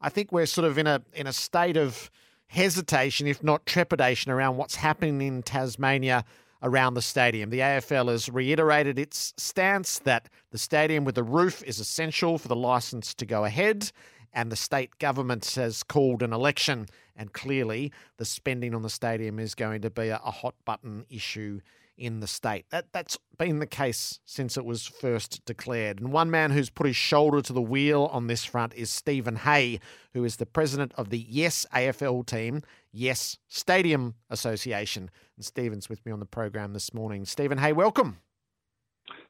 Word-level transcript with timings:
I 0.00 0.08
think 0.08 0.32
we're 0.32 0.46
sort 0.46 0.66
of 0.66 0.78
in 0.78 0.86
a 0.86 1.02
in 1.12 1.26
a 1.26 1.32
state 1.32 1.76
of 1.76 2.10
hesitation, 2.46 3.26
if 3.26 3.42
not 3.42 3.66
trepidation, 3.66 4.32
around 4.32 4.56
what's 4.56 4.76
happening 4.76 5.20
in 5.22 5.42
Tasmania 5.42 6.24
around 6.62 6.94
the 6.94 7.02
stadium. 7.02 7.50
The 7.50 7.60
AFL 7.60 8.10
has 8.10 8.28
reiterated 8.28 8.98
its 8.98 9.32
stance 9.36 9.98
that 10.00 10.28
the 10.50 10.58
stadium 10.58 11.04
with 11.04 11.14
the 11.14 11.22
roof 11.22 11.62
is 11.62 11.78
essential 11.78 12.38
for 12.38 12.48
the 12.48 12.56
licence 12.56 13.14
to 13.14 13.26
go 13.26 13.44
ahead, 13.44 13.92
and 14.32 14.50
the 14.50 14.56
state 14.56 14.98
government 14.98 15.54
has 15.54 15.82
called 15.82 16.22
an 16.22 16.32
election. 16.32 16.86
And 17.16 17.32
clearly, 17.32 17.92
the 18.16 18.24
spending 18.24 18.74
on 18.74 18.82
the 18.82 18.90
stadium 18.90 19.38
is 19.38 19.54
going 19.54 19.82
to 19.82 19.90
be 19.90 20.08
a, 20.08 20.20
a 20.24 20.30
hot 20.30 20.54
button 20.64 21.04
issue 21.10 21.60
in 22.00 22.20
the 22.20 22.26
state. 22.26 22.64
That 22.70 22.86
that's 22.92 23.18
been 23.38 23.58
the 23.58 23.66
case 23.66 24.18
since 24.24 24.56
it 24.56 24.64
was 24.64 24.86
first 24.86 25.44
declared. 25.44 26.00
And 26.00 26.12
one 26.12 26.30
man 26.30 26.50
who's 26.50 26.70
put 26.70 26.86
his 26.86 26.96
shoulder 26.96 27.42
to 27.42 27.52
the 27.52 27.60
wheel 27.60 28.08
on 28.12 28.26
this 28.26 28.44
front 28.44 28.74
is 28.74 28.90
Steven 28.90 29.36
Hay, 29.36 29.78
who 30.14 30.24
is 30.24 30.36
the 30.36 30.46
president 30.46 30.92
of 30.96 31.10
the 31.10 31.18
Yes 31.18 31.66
AFL 31.74 32.26
team, 32.26 32.62
Yes 32.90 33.36
Stadium 33.48 34.14
Association. 34.30 35.10
And 35.36 35.44
Steven's 35.44 35.88
with 35.88 36.04
me 36.04 36.10
on 36.10 36.20
the 36.20 36.26
program 36.26 36.72
this 36.72 36.92
morning. 36.94 37.24
Steven 37.26 37.58
Hay, 37.58 37.72
welcome. 37.72 38.18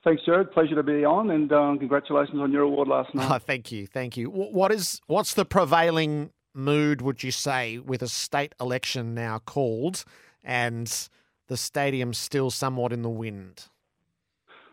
Thanks, 0.05 0.23
Gerard. 0.25 0.53
Pleasure 0.53 0.77
to 0.77 0.83
be 0.83 1.05
on, 1.05 1.31
and 1.31 1.53
um, 1.53 1.79
congratulations 1.79 2.41
on 2.41 2.53
your 2.53 2.63
award 2.63 2.89
last 2.89 3.15
night. 3.15 3.31
Oh, 3.31 3.39
thank 3.39 3.71
you, 3.71 3.87
thank 3.87 4.17
you. 4.17 4.31
What 4.31 4.73
is 4.73 5.01
what's 5.09 5.35
the 5.35 5.45
prevailing 5.45 6.31
mood? 6.55 7.03
Would 7.03 7.23
you 7.23 7.31
say 7.33 7.79
with 7.79 8.01
a 8.01 8.09
state 8.09 8.55
election 8.61 9.15
now 9.15 9.41
called 9.41 10.05
and 10.43 11.09
the 11.51 11.57
stadium 11.57 12.15
still 12.15 12.49
somewhat 12.49 12.93
in 12.93 13.03
the 13.03 13.11
wind? 13.11 13.67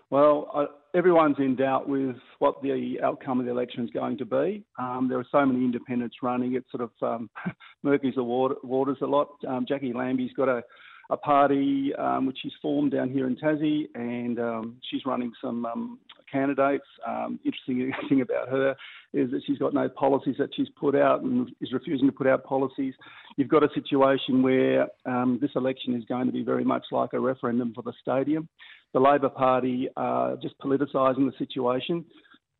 Well, 0.09 0.49
uh, 0.54 0.66
everyone's 0.95 1.35
in 1.40 1.55
doubt 1.55 1.90
with 1.90 2.16
what 2.40 2.62
the 2.62 2.99
outcome 3.04 3.40
of 3.40 3.45
the 3.45 3.52
election 3.52 3.84
is 3.84 3.90
going 3.90 4.18
to 4.20 4.26
be. 4.26 4.63
Um, 4.80 5.08
there 5.09 5.20
are 5.20 5.26
so 5.30 5.45
many 5.45 5.66
independents 5.66 6.18
running; 6.21 6.54
it 6.54 6.63
sort 6.71 6.84
of 6.84 6.91
um, 7.02 7.30
murkies 7.85 8.16
the 8.16 8.23
water, 8.23 8.55
waters 8.63 8.99
a 9.02 9.08
lot. 9.08 9.30
Um, 9.45 9.66
Jacqui 9.66 9.93
Lambie's 9.93 10.32
got 10.34 10.48
a 10.48 10.63
a 11.10 11.18
party 11.18 11.93
um, 11.96 12.26
which 12.26 12.37
she's 12.41 12.54
formed 12.62 12.91
down 12.91 13.09
here 13.09 13.27
in 13.27 13.35
Tassie, 13.35 13.85
and 13.96 14.40
um, 14.40 14.77
she's 14.90 15.05
running 15.05 15.32
some 15.41 15.65
um, 15.65 15.99
candidates. 16.32 16.86
Um, 17.08 17.40
interesting 17.46 17.92
thing 18.10 18.22
about 18.22 18.50
her 18.50 18.76
is 19.14 19.32
that 19.32 19.42
she's 19.46 19.58
got 19.58 19.74
no 19.74 19.90
policies 19.90 20.36
that 20.40 20.50
she's 20.56 20.68
put 20.80 20.96
out 20.96 21.22
and 21.22 21.50
is 21.62 21.74
refusing 21.74 22.08
to 22.08 22.12
put 22.12 22.28
out 22.28 22.44
policies. 22.44 22.94
You've 23.38 23.48
got 23.50 23.64
a 23.64 23.70
situation 23.74 24.42
where 24.42 24.88
um, 25.05 25.40
this 25.42 25.52
election 25.55 25.96
is 25.96 26.04
going 26.05 26.26
to 26.28 26.32
be 26.32 26.44
very 26.44 26.64
much 26.64 26.86
like 26.92 27.14
a 27.14 27.20
referendum 27.20 27.74
for 27.74 27.84
the 27.84 27.94
stadium. 28.02 28.48
The 28.94 29.00
Labor 29.00 29.30
Party 29.30 29.90
are 29.96 30.36
just 30.38 30.58
politicising 30.60 31.30
the 31.30 31.34
situation. 31.38 32.05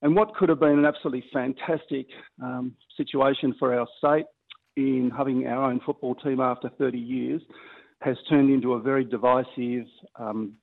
And 0.02 0.16
what 0.16 0.36
could 0.36 0.50
have 0.50 0.60
been 0.60 0.78
an 0.78 0.86
absolutely 0.86 1.23
fantastic 1.34 2.08
um, 2.42 2.76
situation 2.95 3.56
for 3.58 3.78
our 3.78 3.88
state 3.98 4.26
in 4.76 5.12
having 5.16 5.48
our 5.48 5.72
own 5.72 5.82
football 5.86 6.14
team 6.16 6.40
after 6.40 6.70
30 6.78 6.98
years 7.00 7.42
has 8.02 8.16
turned 8.30 8.52
into 8.52 8.73
a 8.73 8.80
very 8.80 9.04
divisive 9.04 9.86
um, 10.20 10.54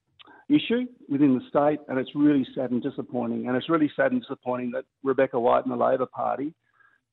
issue 0.49 0.87
within 1.09 1.35
the 1.39 1.45
state, 1.49 1.81
and 1.89 1.99
it's 1.99 2.11
really 2.15 2.47
sad 2.55 2.71
and 2.71 2.83
disappointing. 2.83 3.49
And 3.49 3.57
it's 3.57 3.69
really 3.69 3.91
sad 3.97 4.13
and 4.13 4.21
disappointing 4.21 4.71
that 4.73 4.85
Rebecca 5.03 5.39
White 5.39 5.65
and 5.65 5.73
the 5.73 5.83
Labor 5.83 6.07
Party 6.07 6.55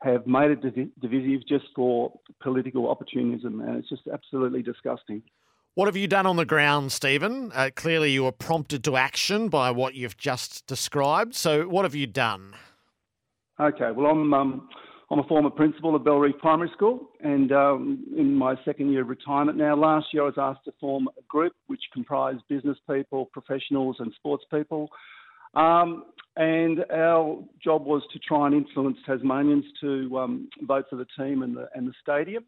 have 0.02 0.26
made 0.26 0.52
it 0.52 0.62
div- 0.62 0.90
divisive 1.00 1.48
just 1.48 1.66
for 1.76 2.12
political 2.42 2.90
opportunism, 2.90 3.62
and 3.62 3.78
it's 3.78 3.90
just 3.90 4.04
absolutely 4.12 4.62
disgusting. 4.62 5.22
What 5.76 5.86
have 5.86 5.96
you 5.96 6.08
done 6.08 6.26
on 6.26 6.36
the 6.36 6.46
ground, 6.46 6.92
Steven? 6.92 7.52
Uh, 7.54 7.70
clearly, 7.74 8.12
you 8.12 8.26
were 8.26 8.34
prompted 8.34 8.84
to 8.84 8.98
action 8.98 9.48
by 9.48 9.72
what 9.72 9.94
you've 9.96 10.18
just 10.18 10.68
described. 10.68 11.34
So, 11.34 11.68
what 11.68 11.86
have 11.86 11.96
you 11.96 12.08
done? 12.08 12.56
Okay, 13.60 13.92
well, 13.96 14.08
I'm 14.08 14.34
um, 14.34 14.70
I'm 15.12 15.20
a 15.20 15.24
former 15.24 15.50
principal 15.50 15.94
of 15.94 16.06
Bellerive 16.06 16.40
Primary 16.40 16.70
School, 16.74 17.10
and 17.20 17.52
um, 17.52 18.06
in 18.18 18.34
my 18.34 18.56
second 18.64 18.94
year 18.94 19.02
of 19.02 19.10
retirement 19.10 19.58
now. 19.58 19.76
Last 19.76 20.08
year, 20.14 20.24
I 20.24 20.28
was 20.28 20.36
asked 20.38 20.64
to 20.66 20.72
form 20.80 21.10
a 21.20 21.22
group 21.28 21.52
which 21.68 21.82
comprised 21.92 22.40
business 22.48 22.78
people, 22.90 23.26
professionals, 23.34 23.98
and 24.00 24.14
sports 24.14 24.46
people. 24.50 24.88
Um, 25.54 26.06
and 26.38 26.86
our 26.94 27.44
job 27.62 27.86
was 27.86 28.04
to 28.14 28.20
try 28.20 28.48
and 28.48 28.56
influence 28.56 29.00
Tasmanians 29.06 29.66
to 29.82 30.18
um, 30.18 30.50
vote 30.62 30.86
for 30.90 30.96
the 30.96 31.08
team 31.20 31.44
and 31.44 31.58
the, 31.58 31.68
and 31.76 31.86
the 31.86 31.94
stadium. 32.02 32.46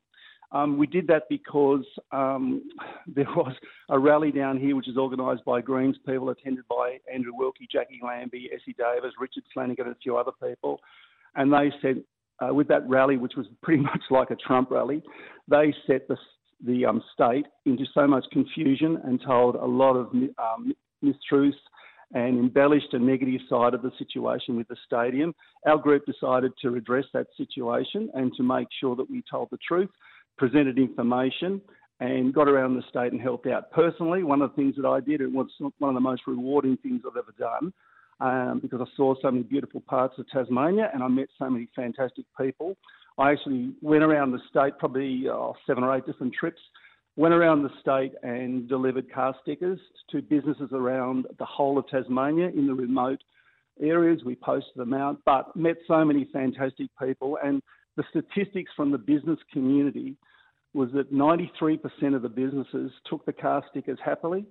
Um, 0.53 0.78
we 0.78 0.88
did 0.88 1.06
that 1.07 1.23
because 1.29 1.84
um, 2.13 2.69
there 3.13 3.28
was 3.35 3.56
a 3.90 4.00
rally 4.00 4.31
down 4.31 4.57
here 4.57 4.78
which 4.78 4.88
is 4.88 4.96
organised 4.96 5.44
by 5.44 5.59
Greens 5.59 5.97
people, 6.07 6.29
attended 6.29 6.63
by 6.69 7.00
Andrew 7.13 7.34
Wilkie, 7.35 7.68
Jacqui 7.75 8.02
Lambie, 8.02 8.52
Essie 8.53 8.75
Davis, 8.78 9.12
Richard 9.19 9.44
Flanagan, 9.53 9.88
and 9.88 9.96
a 9.97 10.00
few 10.00 10.16
other 10.16 10.31
people. 10.41 10.79
And 11.35 11.52
they 11.52 11.69
said, 11.81 12.03
uh, 12.40 12.54
with 12.54 12.68
that 12.68 12.88
rally, 12.88 13.18
which 13.18 13.34
was 13.36 13.48
pretty 13.62 13.82
much 13.92 14.02
like 14.10 14.32
a 14.32 14.36
Trump 14.36 14.72
rally, 14.72 15.02
they 15.48 15.74
set 15.88 16.08
the, 16.08 16.18
the 16.66 16.86
um, 16.86 17.04
state 17.14 17.46
into 17.66 17.86
so 17.94 18.08
much 18.08 18.26
confusion 18.32 19.00
and 19.04 19.22
told 19.26 19.56
a 19.56 19.66
lot 19.66 19.96
of 19.96 20.08
um, 20.14 20.74
mistruths 21.04 21.54
and 22.14 22.38
embellished 22.38 22.94
a 22.94 23.00
negative 23.00 23.42
side 23.50 23.74
of 23.74 23.82
the 23.82 23.92
situation 23.98 24.56
with 24.56 24.68
the 24.68 24.76
stadium. 24.86 25.34
Our 25.66 25.78
group 25.78 26.06
decided 26.06 26.52
to 26.62 26.70
redress 26.70 27.06
that 27.14 27.28
situation 27.36 28.10
and 28.14 28.32
to 28.38 28.44
make 28.44 28.68
sure 28.80 28.96
that 28.96 29.10
we 29.10 29.24
told 29.30 29.50
the 29.52 29.58
truth, 29.68 29.90
presented 30.38 30.78
information, 30.78 31.60
and 32.00 32.34
got 32.34 32.48
around 32.48 32.76
the 32.76 32.84
state 32.90 33.14
and 33.14 33.22
helped 33.22 33.48
out. 33.48 33.72
Personally, 33.72 34.24
one 34.24 34.42
of 34.42 34.52
the 34.52 34.56
things 34.56 34.76
that 34.76 34.88
I 34.88 35.00
did, 35.00 35.22
it 35.22 35.32
was 35.32 35.48
one 35.60 35.90
of 35.90 35.94
the 35.96 36.02
most 36.02 36.24
rewarding 36.28 36.78
things 36.78 37.02
I've 37.08 37.18
ever 37.18 37.34
done, 37.38 37.74
um, 38.19 38.59
because 38.62 38.81
I 38.81 38.85
saw 38.96 39.16
so 39.22 39.31
many 39.31 39.44
beautiful 39.44 39.81
parts 39.81 40.16
of 40.18 40.28
Tasmania 40.29 40.90
and 40.94 41.03
I 41.03 41.07
met 41.07 41.28
so 41.38 41.50
many 41.50 41.68
fantastic 41.75 42.25
people. 42.40 42.75
I 43.18 43.31
actually 43.31 43.74
went 43.81 44.03
around 44.03 44.31
the 44.31 44.40
state, 44.50 44.78
probably 44.79 45.25
oh, 45.29 45.53
seven 45.68 45.84
or 45.84 45.96
eight 45.96 46.06
different 46.06 46.34
trips, 46.34 46.62
went 47.16 47.34
around 47.34 47.63
the 47.63 47.69
state 47.79 48.13
and 48.23 48.68
delivered 48.68 49.12
car 49.12 49.35
stickers 49.41 49.79
to 50.12 50.22
businesses 50.22 50.69
around 50.72 51.28
the 51.38 51.46
whole 51.46 51.78
of 51.78 51.88
Tasmania 51.88 52.47
in 52.50 52.66
the 52.66 52.73
remote 52.73 53.23
areas. 53.81 54.22
We 54.25 54.35
posted 54.35 54.75
them 54.75 54.94
out, 54.94 55.19
but 55.25 55.56
met 55.56 55.75
so 55.88 56.03
many 56.03 56.28
fantastic 56.34 56.90
people. 57.00 57.38
And 57.44 57.62
the 57.97 58.03
statistics 58.09 58.72
from 58.75 58.91
the 58.91 58.97
business 58.97 59.40
community 59.52 60.16
was 60.73 60.90
that 60.94 61.13
93% 61.13 62.16
of 62.16 62.23
the 62.23 62.29
businesses 62.29 62.91
took 63.07 63.25
the 63.25 63.34
car 63.34 63.63
stickers 63.69 64.00
happily 64.03 64.46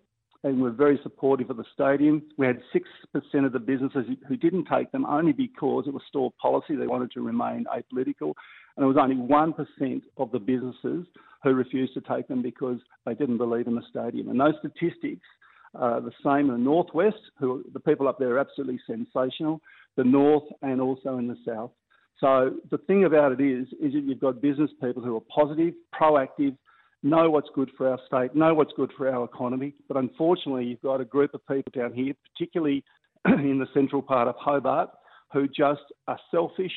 and 0.45 0.61
were 0.61 0.71
very 0.71 0.99
supportive 1.03 1.51
of 1.51 1.57
the 1.57 1.65
stadium. 1.73 2.23
We 2.37 2.47
had 2.47 2.61
6% 2.75 3.47
of 3.47 3.53
the 3.53 3.61
businesses 3.61 4.07
who 4.27 4.37
didn't 4.37 4.67
take 4.67 4.91
them 4.91 5.07
only 5.07 5.33
because 5.33 5.85
it 5.87 5.95
was 5.95 6.03
store 6.09 6.33
policy. 6.41 6.75
They 6.75 6.87
wanted 6.87 7.13
to 7.13 7.23
remain 7.23 7.65
apolitical. 7.73 8.35
And 8.77 8.85
it 8.85 8.87
was 8.87 8.97
only 9.01 9.17
1% 9.17 10.03
of 10.17 10.33
the 10.33 10.39
businesses 10.41 11.07
who 11.45 11.55
refused 11.55 11.95
to 11.95 12.01
take 12.01 12.29
them 12.29 12.43
because 12.43 12.79
they 13.07 13.15
didn't 13.15 13.39
believe 13.39 13.67
in 13.67 13.75
the 13.75 13.83
stadium. 13.89 14.29
And 14.29 14.41
those 14.41 14.55
statistics 14.59 15.27
are 15.75 16.01
the 16.01 16.13
same 16.25 16.51
in 16.51 16.53
the 16.53 16.59
northwest, 16.59 17.21
who 17.39 17.65
the 17.73 17.81
people 17.81 18.09
up 18.09 18.19
there 18.19 18.35
are 18.35 18.39
absolutely 18.39 18.81
sensational, 18.87 19.61
the 19.97 20.05
north 20.05 20.45
and 20.63 20.81
also 20.81 21.19
in 21.19 21.29
the 21.29 21.37
south. 21.47 21.71
So 22.19 22.55
the 22.71 22.79
thing 22.79 23.05
about 23.05 23.33
it 23.33 23.41
is, 23.41 23.67
is 23.81 23.93
that 23.95 24.05
you've 24.05 24.21
got 24.21 24.41
business 24.41 24.71
people 24.81 25.03
who 25.03 25.17
are 25.17 25.23
positive, 25.35 25.75
proactive, 25.99 26.57
know 27.03 27.31
what's 27.31 27.49
good 27.55 27.71
for 27.77 27.89
our 27.89 27.99
state, 28.07 28.35
know 28.35 28.55
what's 28.55 28.73
good 28.77 28.93
for 28.97 29.09
our 29.09 29.25
economy. 29.25 29.75
But 29.89 29.97
unfortunately, 29.97 30.65
you've 30.65 30.83
got 30.83 31.01
a 31.01 31.05
group 31.05 31.35
of 31.35 31.47
people 31.47 31.73
down 31.75 31.93
here, 31.93 32.15
particularly 32.33 32.85
in 33.27 33.59
the 33.59 33.67
central 33.75 34.03
part 34.03 34.29
of 34.29 34.35
Hobart, 34.39 34.91
who 35.33 35.49
just 35.49 35.83
are 36.07 36.19
selfish 36.31 36.73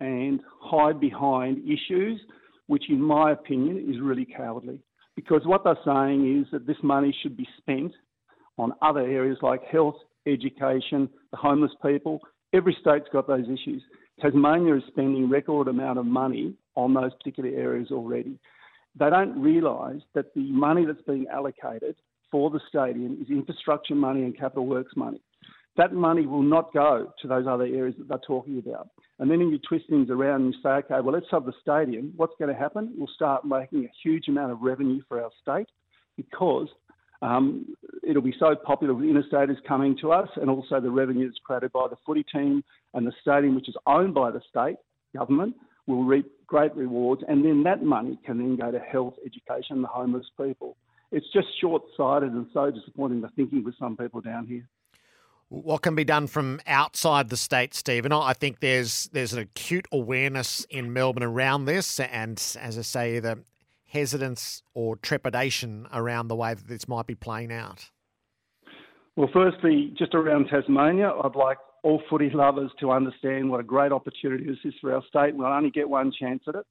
and 0.00 0.40
hide 0.60 1.00
behind 1.00 1.58
issues, 1.58 2.20
which, 2.66 2.84
in 2.88 3.00
my 3.00 3.32
opinion, 3.32 3.78
is 3.88 4.00
really 4.00 4.26
cowardly. 4.26 4.80
Because 5.14 5.42
what 5.44 5.62
they're 5.64 5.76
saying 5.84 6.40
is 6.40 6.46
that 6.52 6.66
this 6.66 6.76
money 6.82 7.14
should 7.22 7.36
be 7.36 7.46
spent 7.58 7.92
on 8.58 8.72
other 8.82 9.00
areas 9.00 9.38
like 9.42 9.62
health, 9.64 9.96
education, 10.26 11.08
the 11.30 11.36
homeless 11.36 11.72
people. 11.84 12.20
Every 12.52 12.76
state's 12.80 13.08
got 13.12 13.26
those 13.26 13.44
issues. 13.44 13.82
Tasmania 14.20 14.76
is 14.76 14.82
spending 14.88 15.28
record 15.28 15.68
amount 15.68 15.98
of 15.98 16.06
money 16.06 16.54
on 16.74 16.94
those 16.94 17.12
particular 17.14 17.50
areas 17.50 17.88
already 17.90 18.38
they 18.98 19.10
don't 19.10 19.40
realise 19.40 20.02
that 20.14 20.34
the 20.34 20.50
money 20.52 20.84
that's 20.84 21.02
being 21.06 21.26
allocated 21.32 21.96
for 22.30 22.50
the 22.50 22.60
stadium 22.68 23.18
is 23.20 23.30
infrastructure 23.30 23.94
money 23.94 24.22
and 24.22 24.36
capital 24.36 24.66
works 24.66 24.92
money. 24.96 25.20
That 25.76 25.94
money 25.94 26.26
will 26.26 26.42
not 26.42 26.74
go 26.74 27.12
to 27.22 27.28
those 27.28 27.46
other 27.48 27.64
areas 27.64 27.94
that 27.98 28.08
they're 28.08 28.18
talking 28.26 28.58
about. 28.58 28.88
And 29.18 29.30
then 29.30 29.40
you 29.40 29.58
twist 29.66 29.86
things 29.88 30.10
around 30.10 30.42
and 30.42 30.54
you 30.54 30.60
say, 30.62 30.68
okay, 30.68 31.00
well, 31.00 31.14
let's 31.14 31.26
have 31.30 31.46
the 31.46 31.54
stadium. 31.62 32.12
What's 32.16 32.34
going 32.38 32.52
to 32.52 32.58
happen? 32.58 32.92
We'll 32.96 33.08
start 33.14 33.46
making 33.46 33.84
a 33.84 33.90
huge 34.02 34.28
amount 34.28 34.52
of 34.52 34.60
revenue 34.60 35.00
for 35.08 35.22
our 35.22 35.30
state 35.40 35.68
because 36.16 36.68
um, 37.22 37.74
it'll 38.06 38.20
be 38.20 38.34
so 38.38 38.54
popular 38.54 38.92
with 38.92 39.06
interstaters 39.06 39.56
coming 39.66 39.96
to 40.02 40.12
us 40.12 40.28
and 40.36 40.50
also 40.50 40.80
the 40.80 40.90
revenue 40.90 41.26
that's 41.26 41.38
created 41.44 41.72
by 41.72 41.86
the 41.88 41.96
footy 42.04 42.24
team 42.24 42.62
and 42.92 43.06
the 43.06 43.12
stadium, 43.22 43.54
which 43.54 43.68
is 43.68 43.76
owned 43.86 44.12
by 44.12 44.30
the 44.30 44.42
state 44.50 44.76
government, 45.16 45.54
will 45.86 46.04
reap 46.04 46.30
great 46.46 46.74
rewards, 46.76 47.22
and 47.28 47.44
then 47.44 47.62
that 47.64 47.82
money 47.82 48.18
can 48.24 48.38
then 48.38 48.56
go 48.56 48.70
to 48.70 48.78
health, 48.78 49.14
education, 49.24 49.82
the 49.82 49.88
homeless 49.88 50.26
people. 50.40 50.76
It's 51.10 51.26
just 51.32 51.48
short 51.60 51.82
sighted 51.96 52.32
and 52.32 52.46
so 52.52 52.70
disappointing 52.70 53.20
the 53.20 53.28
thinking 53.36 53.64
with 53.64 53.74
some 53.78 53.96
people 53.96 54.20
down 54.20 54.46
here. 54.46 54.68
What 55.48 55.82
can 55.82 55.94
be 55.94 56.04
done 56.04 56.28
from 56.28 56.60
outside 56.66 57.28
the 57.28 57.36
state, 57.36 57.74
Steven? 57.74 58.10
I 58.10 58.32
think 58.32 58.60
there's 58.60 59.10
there's 59.12 59.34
an 59.34 59.40
acute 59.40 59.86
awareness 59.92 60.64
in 60.70 60.94
Melbourne 60.94 61.22
around 61.22 61.66
this, 61.66 62.00
and 62.00 62.38
as 62.58 62.78
I 62.78 62.82
say, 62.82 63.18
the 63.18 63.40
hesitance 63.84 64.62
or 64.72 64.96
trepidation 64.96 65.86
around 65.92 66.28
the 66.28 66.36
way 66.36 66.54
that 66.54 66.66
this 66.68 66.88
might 66.88 67.06
be 67.06 67.14
playing 67.14 67.52
out. 67.52 67.90
Well, 69.16 69.28
firstly, 69.30 69.92
just 69.98 70.14
around 70.14 70.46
Tasmania, 70.46 71.12
I'd 71.22 71.36
like 71.36 71.58
all 71.82 72.02
footy 72.08 72.30
lovers 72.30 72.70
to 72.80 72.90
understand 72.90 73.50
what 73.50 73.60
a 73.60 73.64
great 73.64 73.92
opportunity 73.92 74.44
this 74.44 74.58
is 74.64 74.74
for 74.80 74.94
our 74.94 75.02
state. 75.08 75.34
We'll 75.34 75.46
only 75.48 75.70
get 75.70 75.88
one 75.88 76.12
chance 76.12 76.42
at 76.48 76.54
it, 76.54 76.66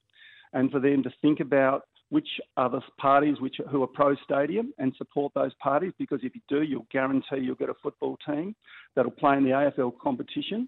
and 0.53 0.71
for 0.71 0.79
them 0.79 1.03
to 1.03 1.11
think 1.21 1.39
about 1.39 1.83
which 2.09 2.27
other 2.57 2.81
parties 2.97 3.37
which 3.39 3.55
who 3.69 3.81
are 3.83 3.87
pro 3.87 4.15
stadium 4.23 4.73
and 4.77 4.93
support 4.97 5.33
those 5.33 5.53
parties 5.55 5.93
because 5.97 6.19
if 6.23 6.35
you 6.35 6.41
do, 6.49 6.61
you'll 6.61 6.85
guarantee 6.91 7.37
you'll 7.39 7.55
get 7.55 7.69
a 7.69 7.73
football 7.81 8.17
team 8.27 8.53
that'll 8.95 9.11
play 9.11 9.37
in 9.37 9.43
the 9.43 9.49
AFL 9.49 9.93
competition. 9.97 10.67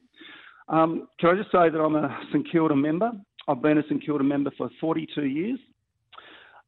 Um, 0.70 1.10
can 1.20 1.30
I 1.32 1.36
just 1.36 1.52
say 1.52 1.70
that 1.70 1.78
I'm 1.78 1.96
a 1.96 2.18
St 2.32 2.50
Kilda 2.50 2.76
member? 2.76 3.12
I've 3.48 3.62
been 3.62 3.78
a 3.78 3.84
St 3.84 4.04
Kilda 4.04 4.24
member 4.24 4.52
for 4.58 4.70
42 4.80 5.26
years. 5.26 5.60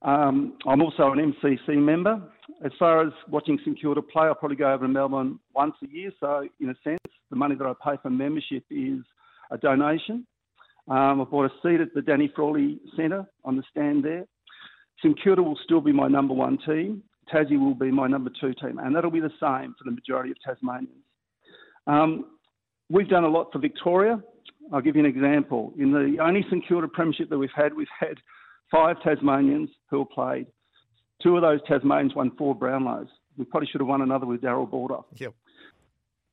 Um, 0.02 0.58
I'm 0.68 0.82
also 0.82 1.12
an 1.12 1.34
MCC 1.34 1.78
member. 1.78 2.22
As 2.64 2.72
far 2.78 3.08
as 3.08 3.14
watching 3.30 3.58
St 3.66 3.80
Kilda 3.80 4.02
play, 4.02 4.28
I'll 4.28 4.36
probably 4.36 4.58
go 4.58 4.72
over 4.72 4.86
to 4.86 4.92
Melbourne 4.92 5.40
once 5.54 5.76
a 5.84 5.88
year. 5.88 6.12
So, 6.20 6.48
in 6.60 6.70
a 6.70 6.76
sense, 6.84 7.00
the 7.30 7.36
money 7.36 7.56
that 7.56 7.66
I 7.66 7.74
pay 7.84 7.98
for 8.02 8.10
membership 8.10 8.64
is 8.70 9.00
a 9.52 9.58
donation. 9.58 10.26
Um, 10.88 11.22
I 11.22 11.24
bought 11.24 11.46
a 11.46 11.54
seat 11.64 11.82
at 11.82 11.94
the 11.94 12.02
Danny 12.02 12.32
Frawley 12.36 12.80
Centre 12.96 13.26
on 13.44 13.56
the 13.56 13.64
stand 13.72 14.04
there. 14.04 14.26
St 15.00 15.18
Kilda 15.22 15.42
will 15.42 15.60
still 15.64 15.82
be 15.82 15.92
my 15.92 16.08
number 16.08 16.34
one 16.34 16.58
team. 16.66 17.04
Tassie 17.34 17.60
will 17.60 17.74
be 17.74 17.92
my 17.92 18.08
number 18.08 18.30
two 18.40 18.54
team, 18.54 18.80
and 18.80 18.96
that'll 18.96 19.12
be 19.12 19.20
the 19.20 19.32
same 19.40 19.74
for 19.78 19.84
the 19.84 19.92
majority 19.92 20.32
of 20.32 20.38
Tasmanians. 20.46 21.04
Um, 21.88 22.26
we've 22.90 23.10
done 23.10 23.24
a 23.24 23.30
lot 23.30 23.52
for 23.52 23.60
Victoria. 23.60 24.22
I'll 24.72 24.82
give 24.82 24.96
you 24.96 25.04
an 25.04 25.10
example. 25.10 25.74
In 25.78 25.92
the 25.92 26.18
only 26.24 26.44
St 26.50 26.64
Kilda 26.68 26.88
premiership 26.88 27.30
that 27.30 27.38
we've 27.38 27.50
had, 27.56 27.74
we've 27.74 27.88
had 28.00 28.18
five 28.72 28.98
Tasmanians 29.04 29.70
who 29.90 30.00
have 30.00 30.10
played. 30.10 30.48
Two 31.22 31.36
of 31.36 31.42
those 31.42 31.60
Tasmanians 31.68 32.16
won 32.16 32.32
four 32.38 32.56
Brownlows. 32.56 33.08
We 33.38 33.46
probably 33.46 33.68
should 33.72 33.82
have 33.82 33.88
won 33.88 34.02
another 34.02 34.26
with 34.26 34.42
Darrel 34.42 34.66
Baldock. 34.66 35.06
Yep. 35.16 35.34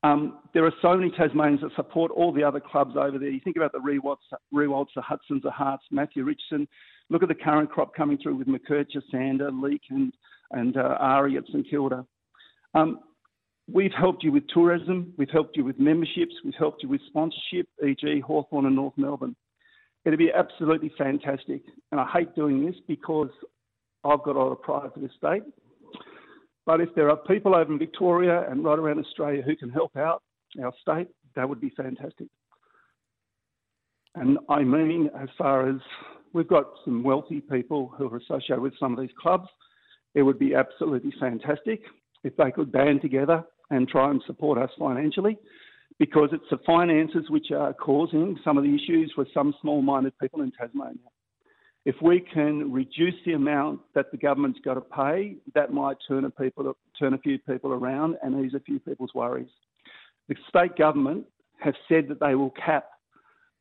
Um, 0.04 0.38
there 0.52 0.64
are 0.64 0.72
so 0.82 0.96
many 0.96 1.10
Tasmanians 1.10 1.60
that 1.60 1.70
support 1.76 2.10
all 2.10 2.32
the 2.32 2.42
other 2.42 2.60
clubs 2.60 2.96
over 2.96 3.18
there. 3.18 3.28
You 3.28 3.40
think 3.40 3.56
about 3.56 3.72
the 3.72 3.78
Riewoldts, 3.78 4.16
Riewoldts 4.52 4.94
the 4.96 5.02
Hudsons, 5.02 5.42
the 5.42 5.50
Harts, 5.50 5.84
Matthew 5.90 6.24
Richardson. 6.24 6.66
Look 7.08 7.22
at 7.22 7.28
the 7.28 7.34
current 7.34 7.70
crop 7.70 7.94
coming 7.94 8.18
through 8.18 8.36
with 8.36 8.48
McKercher, 8.48 9.02
Sander, 9.10 9.50
Leake, 9.52 9.82
and, 9.90 10.12
and 10.50 10.76
uh, 10.76 10.96
Arie 11.00 11.36
at 11.36 11.46
St 11.46 11.68
Kilda. 11.68 12.04
Um, 12.74 13.00
we've 13.70 13.92
helped 13.92 14.24
you 14.24 14.32
with 14.32 14.44
tourism, 14.48 15.12
we've 15.18 15.30
helped 15.30 15.56
you 15.56 15.64
with 15.64 15.78
memberships, 15.78 16.34
we've 16.44 16.54
helped 16.58 16.82
you 16.82 16.88
with 16.88 17.00
sponsorship, 17.06 17.68
e.g., 17.86 18.20
Hawthorn 18.20 18.66
and 18.66 18.74
North 18.74 18.94
Melbourne. 18.96 19.36
It'd 20.04 20.18
be 20.18 20.32
absolutely 20.32 20.92
fantastic. 20.98 21.62
And 21.92 22.00
I 22.00 22.06
hate 22.12 22.34
doing 22.34 22.64
this 22.64 22.74
because 22.88 23.30
I've 24.04 24.22
got 24.24 24.34
a 24.34 24.38
lot 24.38 24.50
of 24.50 24.62
pride 24.62 24.90
for 24.92 25.00
this 25.00 25.12
state. 25.16 25.42
But 26.64 26.80
if 26.80 26.94
there 26.94 27.10
are 27.10 27.16
people 27.16 27.54
over 27.54 27.72
in 27.72 27.78
Victoria 27.78 28.48
and 28.48 28.64
right 28.64 28.78
around 28.78 28.98
Australia 29.04 29.42
who 29.42 29.56
can 29.56 29.70
help 29.70 29.96
out 29.96 30.22
our 30.62 30.72
state, 30.80 31.08
that 31.34 31.48
would 31.48 31.60
be 31.60 31.70
fantastic. 31.70 32.28
And 34.14 34.38
I 34.48 34.62
mean, 34.62 35.10
as 35.18 35.28
far 35.38 35.68
as 35.68 35.76
we've 36.32 36.48
got 36.48 36.66
some 36.84 37.02
wealthy 37.02 37.40
people 37.40 37.92
who 37.96 38.12
are 38.12 38.18
associated 38.18 38.60
with 38.60 38.74
some 38.78 38.92
of 38.92 39.00
these 39.00 39.14
clubs, 39.20 39.48
it 40.14 40.22
would 40.22 40.38
be 40.38 40.54
absolutely 40.54 41.12
fantastic 41.18 41.80
if 42.22 42.36
they 42.36 42.50
could 42.50 42.70
band 42.70 43.00
together 43.00 43.42
and 43.70 43.88
try 43.88 44.10
and 44.10 44.22
support 44.26 44.58
us 44.58 44.70
financially 44.78 45.38
because 45.98 46.28
it's 46.32 46.44
the 46.50 46.58
finances 46.66 47.24
which 47.28 47.50
are 47.50 47.72
causing 47.72 48.38
some 48.44 48.58
of 48.58 48.64
the 48.64 48.74
issues 48.74 49.12
with 49.16 49.28
some 49.32 49.54
small 49.60 49.82
minded 49.82 50.12
people 50.18 50.42
in 50.42 50.52
Tasmania. 50.52 50.98
If 51.84 51.96
we 52.00 52.20
can 52.20 52.70
reduce 52.70 53.14
the 53.26 53.32
amount 53.32 53.80
that 53.94 54.12
the 54.12 54.16
government's 54.16 54.60
got 54.64 54.74
to 54.74 54.80
pay, 54.80 55.36
that 55.54 55.72
might 55.72 55.96
turn 56.06 56.24
a, 56.24 56.30
people, 56.30 56.76
turn 56.98 57.14
a 57.14 57.18
few 57.18 57.38
people 57.40 57.72
around 57.72 58.16
and 58.22 58.44
ease 58.44 58.54
a 58.54 58.60
few 58.60 58.78
people's 58.78 59.12
worries. 59.14 59.48
The 60.28 60.36
state 60.48 60.76
government 60.76 61.26
have 61.58 61.74
said 61.88 62.06
that 62.08 62.20
they 62.20 62.34
will 62.34 62.50
cap 62.50 62.86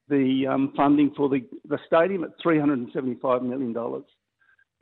the 0.07 0.45
um, 0.47 0.73
funding 0.75 1.11
for 1.15 1.29
the, 1.29 1.43
the 1.67 1.79
stadium 1.87 2.23
at 2.23 2.31
$375 2.45 3.41
million. 3.41 4.03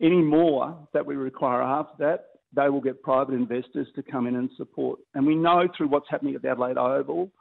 Any 0.01 0.21
more 0.21 0.87
that 0.93 1.05
we 1.05 1.15
require 1.15 1.61
after 1.61 1.95
that, 1.99 2.25
they 2.53 2.67
will 2.69 2.81
get 2.81 3.01
private 3.03 3.35
investors 3.35 3.87
to 3.95 4.03
come 4.03 4.27
in 4.27 4.35
and 4.35 4.49
support. 4.57 4.99
And 5.13 5.25
we 5.25 5.35
know 5.35 5.67
through 5.77 5.89
what's 5.89 6.09
happening 6.09 6.35
at 6.35 6.41
the 6.41 6.49
Adelaide 6.49 6.77
Oval 6.77 7.31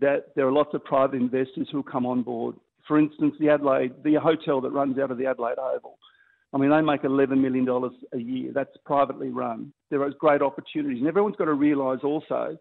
that 0.00 0.34
there 0.34 0.46
are 0.46 0.52
lots 0.52 0.74
of 0.74 0.84
private 0.84 1.16
investors 1.16 1.68
who 1.70 1.78
will 1.78 1.84
come 1.84 2.06
on 2.06 2.22
board. 2.22 2.56
For 2.86 2.98
instance, 2.98 3.34
the 3.40 3.48
Adelaide, 3.48 3.92
the 4.04 4.14
hotel 4.14 4.60
that 4.60 4.70
runs 4.70 4.98
out 4.98 5.10
of 5.10 5.18
the 5.18 5.26
Adelaide 5.26 5.58
Oval. 5.58 5.98
I 6.52 6.58
mean, 6.58 6.70
they 6.70 6.80
make 6.80 7.02
$11 7.02 7.38
million 7.38 7.68
a 8.12 8.18
year. 8.18 8.52
That's 8.54 8.70
privately 8.84 9.30
run. 9.30 9.72
There 9.90 10.02
are 10.02 10.10
great 10.10 10.42
opportunities. 10.42 10.98
And 11.00 11.08
everyone's 11.08 11.36
got 11.36 11.46
to 11.46 11.54
realise 11.54 12.00
also 12.04 12.56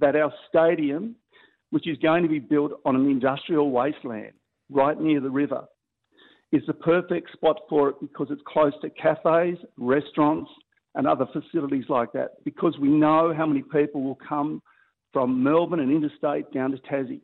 that 0.00 0.16
our 0.16 0.32
stadium, 0.48 1.14
which 1.70 1.88
is 1.88 1.96
going 1.98 2.24
to 2.24 2.28
be 2.28 2.40
built 2.40 2.72
on 2.84 2.96
an 2.96 3.08
industrial 3.08 3.70
wasteland 3.70 4.32
right 4.70 5.00
near 5.00 5.20
the 5.20 5.30
river, 5.30 5.64
is 6.50 6.62
the 6.66 6.74
perfect 6.74 7.32
spot 7.32 7.60
for 7.68 7.90
it 7.90 7.96
because 8.00 8.28
it's 8.30 8.42
close 8.46 8.72
to 8.82 8.90
cafes, 8.90 9.58
restaurants, 9.76 10.50
and 10.94 11.06
other 11.06 11.26
facilities 11.32 11.84
like 11.88 12.12
that. 12.12 12.42
Because 12.44 12.76
we 12.80 12.88
know 12.88 13.32
how 13.36 13.46
many 13.46 13.62
people 13.62 14.02
will 14.02 14.18
come 14.28 14.62
from 15.12 15.42
Melbourne 15.42 15.80
and 15.80 15.92
interstate 15.92 16.52
down 16.52 16.72
to 16.72 16.78
Tassie. 16.78 17.20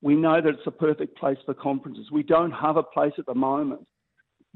We 0.00 0.14
know 0.14 0.40
that 0.40 0.50
it's 0.50 0.66
a 0.66 0.70
perfect 0.70 1.16
place 1.16 1.38
for 1.44 1.54
conferences. 1.54 2.06
We 2.12 2.22
don't 2.22 2.52
have 2.52 2.76
a 2.76 2.82
place 2.82 3.12
at 3.18 3.26
the 3.26 3.34
moment 3.34 3.86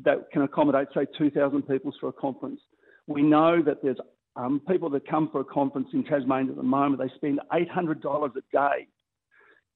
that 0.04 0.30
can 0.32 0.42
accommodate, 0.42 0.88
say, 0.94 1.06
2,000 1.18 1.62
people 1.62 1.92
for 2.00 2.08
a 2.08 2.12
conference. 2.12 2.60
We 3.06 3.22
know 3.22 3.62
that 3.62 3.82
there's 3.82 3.98
um, 4.36 4.60
people 4.68 4.88
that 4.90 5.06
come 5.06 5.28
for 5.30 5.40
a 5.40 5.44
conference 5.44 5.88
in 5.92 6.04
Tasmania 6.04 6.52
at 6.52 6.56
the 6.56 6.62
moment, 6.62 7.02
they 7.02 7.14
spend 7.16 7.40
$800 7.52 8.30
a 8.36 8.40
day. 8.52 8.88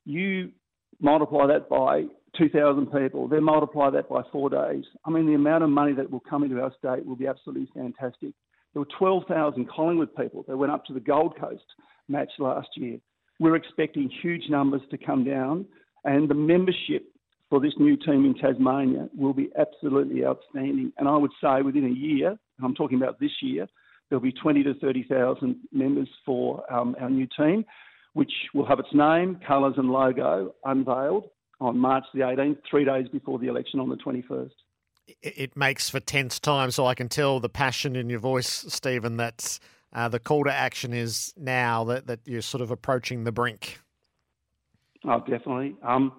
You 0.05 0.53
multiply 1.01 1.47
that 1.49 1.69
by 1.69 2.05
2,000 2.39 2.87
people, 2.87 3.29
then 3.29 3.43
multiply 3.43 3.91
that 3.91 4.09
by 4.09 4.23
four 4.33 4.49
days. 4.49 4.85
I 5.05 5.11
mean, 5.11 5.27
the 5.27 5.35
amount 5.35 5.65
of 5.65 5.71
money 5.71 5.93
that 5.95 6.11
will 6.11 6.23
come 6.29 6.45
into 6.45 6.61
our 6.61 6.73
state 6.79 7.05
will 7.05 7.17
be 7.17 7.27
absolutely 7.27 7.69
fantastic. 7.75 8.33
There 8.73 8.81
were 8.81 8.89
12,000 8.99 9.69
Collingwood 9.69 10.15
people 10.17 10.45
that 10.49 10.57
went 10.57 10.73
up 10.73 10.85
to 10.87 10.93
the 10.93 11.01
Gold 11.01 11.39
Coast 11.39 11.65
match 12.09 12.31
last 12.39 12.69
year. 12.77 12.99
We're 13.39 13.57
expecting 13.57 14.11
huge 14.23 14.45
numbers 14.49 14.83
to 14.91 14.99
come 14.99 15.25
down, 15.25 15.67
and 16.05 16.29
the 16.29 16.35
membership 16.35 17.13
for 17.51 17.61
this 17.61 17.75
new 17.79 17.97
team 17.97 18.25
in 18.25 18.35
Tasmania 18.35 19.09
will 19.17 19.33
be 19.33 19.51
absolutely 19.59 20.25
outstanding. 20.25 20.93
And 20.99 21.09
I 21.09 21.17
would 21.17 21.31
say 21.41 21.63
within 21.63 21.85
a 21.85 21.95
year, 21.95 22.37
I'm 22.63 22.75
talking 22.75 23.01
about 23.01 23.21
this 23.21 23.31
year, 23.41 23.69
there'll 24.09 24.23
be 24.23 24.33
20 24.33 24.63
to 24.65 24.75
30,000 24.75 25.57
members 25.73 26.09
for 26.25 26.71
um, 26.73 26.97
our 27.01 27.11
new 27.11 27.27
team, 27.37 27.65
which 28.15 28.33
will 28.55 28.67
have 28.67 28.79
its 28.79 28.89
name, 28.93 29.39
colours, 29.47 29.75
and 29.77 29.91
logo 29.91 30.55
unveiled 30.65 31.25
on 31.61 31.79
March 31.79 32.05
the 32.15 32.21
18th, 32.21 32.59
three 32.69 32.85
days 32.85 33.07
before 33.09 33.39
the 33.39 33.47
election 33.47 33.81
on 33.81 33.89
the 33.89 33.97
21st. 33.97 34.51
It 35.23 35.57
makes 35.57 35.89
for 35.89 36.01
tense 36.01 36.41
times, 36.41 36.75
so 36.75 36.87
I 36.87 36.95
can 36.95 37.09
tell 37.09 37.39
the 37.39 37.49
passion 37.49 37.95
in 37.95 38.11
your 38.11 38.19
voice, 38.19 38.65
Steven. 38.69 39.17
That's 39.17 39.61
uh, 39.97 40.09
the 40.09 40.21
call 40.21 40.45
to 40.45 40.53
action 40.53 40.93
is 40.93 41.33
now 41.39 41.83
that, 41.85 42.07
that 42.07 42.21
you're 42.27 42.43
sort 42.43 42.61
of 42.61 42.71
approaching 42.71 43.25
the 43.25 43.33
brink. 43.33 43.81
Oh, 45.09 45.21
definitely. 45.21 45.75
Um, 45.83 46.13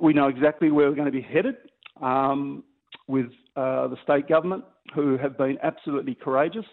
we 0.00 0.14
know 0.14 0.28
exactly 0.28 0.70
where 0.70 0.88
we're 0.88 0.96
going 0.96 1.06
to 1.06 1.12
be 1.12 1.20
headed 1.20 1.56
um, 2.00 2.64
with 3.06 3.26
uh, 3.56 3.88
the 3.88 3.96
state 4.02 4.26
government, 4.26 4.64
who 4.94 5.18
have 5.18 5.36
been 5.36 5.58
absolutely 5.62 6.14
courageous. 6.14 6.64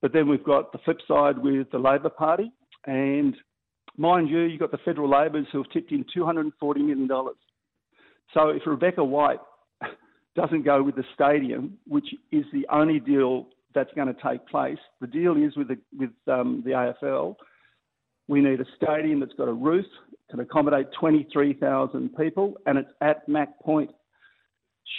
But 0.00 0.14
then 0.14 0.28
we've 0.28 0.44
got 0.44 0.72
the 0.72 0.78
flip 0.78 0.98
side 1.06 1.36
with 1.36 1.70
the 1.70 1.78
Labor 1.78 2.08
Party, 2.08 2.50
and 2.86 3.36
mind 3.98 4.30
you, 4.30 4.40
you've 4.40 4.60
got 4.60 4.70
the 4.70 4.78
federal 4.78 5.10
Labors 5.10 5.46
who 5.52 5.58
have 5.58 5.70
tipped 5.72 5.92
in 5.92 6.06
$240 6.16 6.52
million. 6.76 7.08
So 8.32 8.48
if 8.48 8.62
Rebecca 8.64 9.04
White 9.04 9.40
doesn't 10.36 10.64
go 10.64 10.82
with 10.82 10.96
the 10.96 11.04
stadium, 11.14 11.76
which 11.86 12.06
is 12.32 12.44
the 12.50 12.66
only 12.72 12.98
deal 12.98 13.48
that's 13.74 13.92
going 13.94 14.08
to 14.08 14.16
take 14.22 14.46
place. 14.46 14.78
The 15.00 15.06
deal 15.06 15.36
is 15.36 15.56
with 15.56 15.68
the, 15.68 15.78
with 15.96 16.10
um, 16.28 16.62
the 16.64 16.72
AFL, 16.72 17.36
we 18.28 18.40
need 18.40 18.60
a 18.60 18.64
stadium 18.76 19.20
that's 19.20 19.34
got 19.34 19.48
a 19.48 19.52
roof, 19.52 19.84
can 20.30 20.40
accommodate 20.40 20.86
23,000 20.98 22.16
people, 22.16 22.54
and 22.66 22.78
it's 22.78 22.88
at 23.00 23.28
Mac 23.28 23.60
Point. 23.60 23.90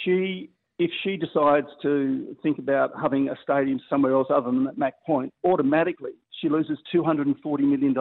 She, 0.04 0.50
if 0.78 0.90
she 1.02 1.16
decides 1.16 1.66
to 1.82 2.36
think 2.42 2.58
about 2.58 2.92
having 3.00 3.28
a 3.28 3.36
stadium 3.42 3.80
somewhere 3.90 4.12
else 4.12 4.28
other 4.30 4.50
than 4.50 4.68
at 4.68 4.78
Mac 4.78 4.94
Point, 5.04 5.32
automatically 5.44 6.12
she 6.40 6.48
loses 6.48 6.78
$240 6.94 7.34
million. 7.60 7.94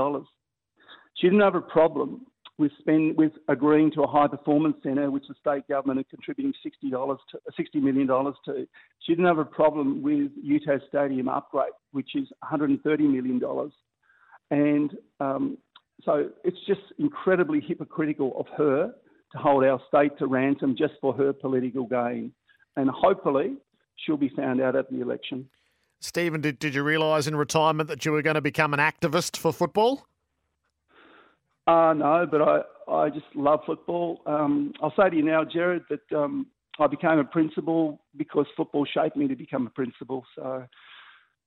She 1.15 1.27
didn't 1.27 1.41
have 1.41 1.55
a 1.55 1.61
problem 1.61 2.25
with 2.57 2.71
spend 2.79 3.17
with 3.17 3.33
agreeing 3.49 3.91
to 3.91 4.03
a 4.03 4.07
high 4.07 4.27
performance 4.27 4.77
centre, 4.83 5.11
which 5.11 5.25
the 5.27 5.35
state 5.39 5.67
government 5.67 5.99
are 5.99 6.09
contributing 6.09 6.53
sixty 6.63 6.89
dollars 6.89 7.19
to 7.31 7.39
sixty 7.57 7.79
million 7.79 8.07
dollars 8.07 8.35
to. 8.45 8.67
She 8.99 9.11
didn't 9.11 9.25
have 9.25 9.39
a 9.39 9.45
problem 9.45 10.01
with 10.01 10.31
UTAS 10.43 10.87
Stadium 10.87 11.27
upgrade, 11.27 11.73
which 11.91 12.15
is 12.15 12.27
one 12.39 12.49
hundred 12.49 12.69
and 12.69 12.81
thirty 12.81 13.07
million 13.07 13.39
dollars, 13.39 13.73
and 14.51 14.91
um, 15.19 15.57
so 16.03 16.29
it's 16.43 16.57
just 16.67 16.81
incredibly 16.99 17.61
hypocritical 17.61 18.33
of 18.39 18.45
her 18.57 18.93
to 19.31 19.37
hold 19.37 19.63
our 19.63 19.81
state 19.87 20.17
to 20.19 20.27
ransom 20.27 20.75
just 20.77 20.93
for 21.01 21.13
her 21.13 21.33
political 21.33 21.85
gain. 21.85 22.31
And 22.77 22.89
hopefully 22.89 23.55
she'll 23.95 24.17
be 24.17 24.29
found 24.29 24.61
out 24.61 24.75
at 24.75 24.89
the 24.89 25.01
election. 25.01 25.49
Steven, 26.01 26.41
did, 26.41 26.59
did 26.59 26.75
you 26.75 26.83
realise 26.83 27.25
in 27.25 27.35
retirement 27.35 27.87
that 27.89 28.05
you 28.05 28.11
were 28.11 28.21
going 28.21 28.35
to 28.35 28.41
become 28.41 28.73
an 28.73 28.79
activist 28.79 29.37
for 29.37 29.53
football? 29.53 30.05
Uh, 31.67 31.93
no, 31.93 32.27
but 32.29 32.41
I, 32.41 32.61
I 32.91 33.09
just 33.09 33.25
love 33.33 33.61
football. 33.65 34.21
Um, 34.25 34.73
I'll 34.81 34.93
say 34.95 35.09
to 35.09 35.15
you 35.15 35.23
now, 35.23 35.43
Gerard, 35.43 35.83
that 35.89 36.17
um, 36.17 36.47
I 36.79 36.87
became 36.87 37.17
a 37.17 37.23
principal 37.23 38.01
because 38.17 38.45
football 38.55 38.85
shaped 38.85 39.17
me 39.17 39.27
to 39.27 39.35
become 39.35 39.65
a 39.65 39.71
principal. 39.71 40.23
So 40.35 40.65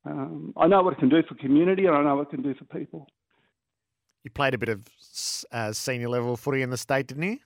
um, 0.05 0.53
I 0.57 0.67
know 0.67 0.83
what 0.83 0.95
it 0.95 0.99
can 0.99 1.09
do 1.09 1.23
for 1.29 1.35
community 1.37 1.87
and 1.87 1.95
I 1.95 2.03
know 2.03 2.17
what 2.17 2.29
it 2.29 2.31
can 2.31 2.43
do 2.43 2.55
for 2.55 2.65
people. 2.65 3.07
You 4.25 4.31
played 4.31 4.55
a 4.55 4.59
bit 4.59 4.69
of 4.69 4.81
uh, 5.53 5.73
senior 5.73 6.09
level 6.09 6.37
footy 6.37 6.63
in 6.63 6.71
the 6.71 6.77
state, 6.77 7.07
didn't 7.07 7.23
you? 7.23 7.39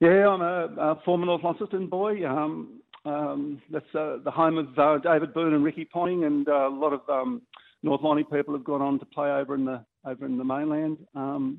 Yeah, 0.00 0.28
I'm 0.28 0.42
a, 0.42 0.64
a 0.78 1.00
former 1.04 1.26
North 1.26 1.42
Launceston 1.42 1.86
boy. 1.86 2.26
Um, 2.28 2.80
um, 3.04 3.62
that's 3.70 3.84
uh, 3.94 4.18
the 4.24 4.30
home 4.30 4.58
of 4.58 4.78
uh, 4.78 4.98
David 4.98 5.32
Boon 5.32 5.54
and 5.54 5.64
Ricky 5.64 5.84
Ponting, 5.84 6.24
and 6.24 6.48
uh, 6.48 6.68
a 6.68 6.74
lot 6.74 6.92
of 6.92 7.00
um, 7.08 7.42
North 7.82 8.00
Lonnie 8.02 8.24
people 8.24 8.54
have 8.54 8.64
gone 8.64 8.82
on 8.82 8.98
to 8.98 9.04
play 9.06 9.30
over 9.30 9.54
in 9.54 9.64
the 9.64 9.84
over 10.04 10.26
in 10.26 10.38
the 10.38 10.44
mainland. 10.44 10.98
Um, 11.14 11.58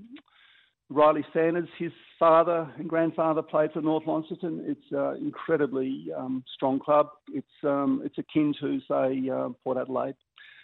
Ryley 0.89 1.23
Sanders, 1.33 1.67
his 1.77 1.91
father 2.19 2.71
and 2.77 2.87
grandfather 2.87 3.41
played 3.41 3.71
for 3.71 3.81
North 3.81 4.05
Launceston. 4.05 4.63
It's 4.67 4.91
an 4.91 5.17
incredibly 5.25 6.07
um, 6.15 6.43
strong 6.53 6.79
club. 6.79 7.09
It's 7.33 7.47
um, 7.63 8.01
it's 8.05 8.17
akin 8.17 8.53
to 8.61 8.79
say 8.87 9.29
uh, 9.29 9.49
Port 9.63 9.77
Adelaide, 9.77 10.15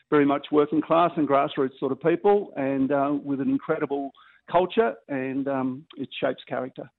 very 0.10 0.26
much 0.26 0.48
working 0.52 0.82
class 0.82 1.12
and 1.16 1.28
grassroots 1.28 1.80
sort 1.80 1.92
of 1.92 2.02
people, 2.02 2.54
and 2.56 2.92
uh, 2.92 3.14
with 3.24 3.42
an 3.42 3.50
incredible 3.50 4.12
culture, 4.52 4.94
and 5.08 5.48
um, 5.48 5.86
it 5.98 6.10
shapes 6.20 6.44
character. 6.48 6.90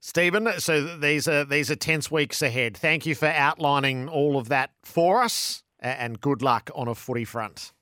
Steven, 0.00 0.48
so 0.58 0.96
these 0.96 1.26
are 1.26 1.44
these 1.44 1.70
are 1.70 1.76
tense 1.76 2.10
weeks 2.10 2.40
ahead. 2.40 2.76
Thank 2.76 3.04
you 3.04 3.14
for 3.14 3.26
outlining 3.26 4.08
all 4.08 4.38
of 4.38 4.48
that 4.48 4.70
for 4.84 5.22
us, 5.22 5.64
and 5.80 6.20
good 6.20 6.40
luck 6.40 6.70
on 6.74 6.88
a 6.88 6.94
footy 6.94 7.24
front. 7.24 7.72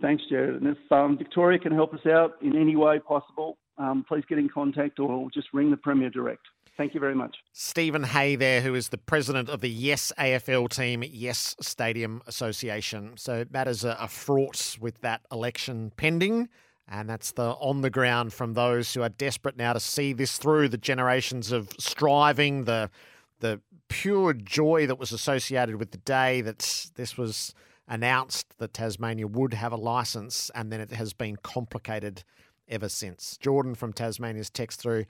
Thanks, 0.00 0.22
Gerard. 0.28 0.62
And 0.62 0.66
if 0.66 0.92
um, 0.92 1.18
Victoria 1.18 1.58
can 1.58 1.72
help 1.72 1.92
us 1.92 2.06
out 2.06 2.36
in 2.42 2.56
any 2.56 2.76
way 2.76 2.98
possible, 2.98 3.58
um, 3.78 4.04
please 4.06 4.24
get 4.28 4.38
in 4.38 4.48
contact 4.48 4.98
or 4.98 5.30
just 5.30 5.48
ring 5.52 5.70
the 5.70 5.76
Premier 5.76 6.10
direct. 6.10 6.42
Thank 6.76 6.94
you 6.94 7.00
very 7.00 7.14
much. 7.14 7.36
Steven 7.52 8.04
Hay, 8.04 8.36
there, 8.36 8.62
who 8.62 8.74
is 8.74 8.88
the 8.88 8.96
president 8.96 9.50
of 9.50 9.60
the 9.60 9.68
Yes 9.68 10.12
AFL 10.18 10.70
team, 10.70 11.04
Yes 11.06 11.54
Stadium 11.60 12.22
Association. 12.26 13.18
So 13.18 13.44
matters 13.50 13.84
are 13.84 14.08
fraught 14.08 14.78
with 14.80 15.00
that 15.02 15.20
election 15.30 15.92
pending. 15.96 16.48
And 16.88 17.08
that's 17.08 17.32
the 17.32 17.50
on 17.52 17.82
the 17.82 17.90
ground 17.90 18.32
from 18.32 18.54
those 18.54 18.92
who 18.94 19.02
are 19.02 19.10
desperate 19.10 19.56
now 19.56 19.74
to 19.74 19.80
see 19.80 20.12
this 20.12 20.38
through 20.38 20.70
the 20.70 20.78
generations 20.78 21.52
of 21.52 21.68
striving, 21.78 22.64
the 22.64 22.90
the 23.38 23.60
pure 23.88 24.32
joy 24.32 24.86
that 24.86 24.98
was 24.98 25.12
associated 25.12 25.76
with 25.76 25.92
the 25.92 25.98
day 25.98 26.40
that 26.40 26.90
this 26.96 27.16
was 27.16 27.54
announced 27.90 28.56
that 28.58 28.72
Tasmania 28.72 29.26
would 29.26 29.52
have 29.52 29.72
a 29.72 29.76
license, 29.76 30.50
and 30.54 30.72
then 30.72 30.80
it 30.80 30.92
has 30.92 31.12
been 31.12 31.36
complicated 31.36 32.22
ever 32.68 32.88
since. 32.88 33.36
Jordan 33.36 33.74
from 33.74 33.92
Tasmania's 33.92 34.48
text 34.48 34.80
through. 34.80 35.04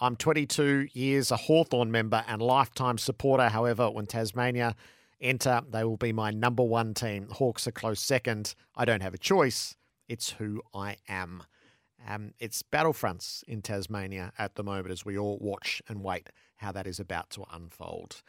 I'm 0.00 0.16
22 0.16 0.88
years, 0.92 1.30
a 1.30 1.36
Hawthorn 1.36 1.90
member 1.90 2.22
and 2.28 2.40
lifetime 2.40 2.98
supporter. 2.98 3.48
However, 3.48 3.90
when 3.90 4.06
Tasmania 4.06 4.76
enter, 5.20 5.62
they 5.68 5.82
will 5.82 5.96
be 5.96 6.12
my 6.12 6.30
number 6.30 6.62
one 6.62 6.94
team. 6.94 7.28
Hawks 7.30 7.66
are 7.66 7.72
close 7.72 8.00
second. 8.00 8.54
I 8.76 8.84
don't 8.84 9.02
have 9.02 9.14
a 9.14 9.18
choice. 9.18 9.76
It's 10.06 10.30
who 10.30 10.62
I 10.74 10.96
am. 11.08 11.42
Um, 12.06 12.32
it's 12.38 12.62
battlefronts 12.62 13.42
in 13.44 13.62
Tasmania 13.62 14.32
at 14.38 14.54
the 14.54 14.62
moment 14.62 14.90
as 14.90 15.04
we 15.04 15.18
all 15.18 15.38
watch 15.40 15.82
and 15.88 16.02
wait 16.02 16.28
how 16.56 16.72
that 16.72 16.86
is 16.86 17.00
about 17.00 17.30
to 17.30 17.44
unfold. 17.52 18.22